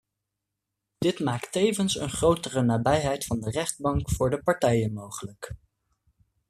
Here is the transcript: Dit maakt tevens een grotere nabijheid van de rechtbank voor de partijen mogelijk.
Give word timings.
Dit 0.97 1.19
maakt 1.19 1.51
tevens 1.51 1.95
een 1.95 2.09
grotere 2.09 2.61
nabijheid 2.61 3.25
van 3.25 3.39
de 3.39 3.49
rechtbank 3.49 4.09
voor 4.09 4.29
de 4.29 4.43
partijen 4.43 4.93
mogelijk. 4.93 5.53